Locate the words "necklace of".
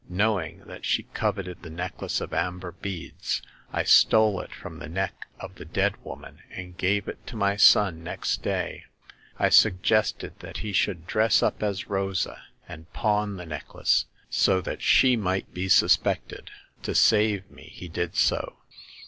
1.69-2.33